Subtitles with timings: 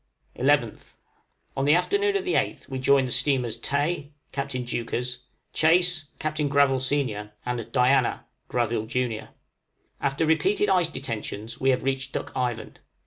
[0.35, 0.95] 11th.
[1.55, 6.47] On the afternoon of the 8th we joined the steamers 'Tay,' Captain Deuchars; 'Chase,' Captain
[6.49, 9.27] Gravill, sen.; and 'Diana,' Gravill, jun.
[9.99, 12.79] After repeated ice detentions, we have reached Duck Island.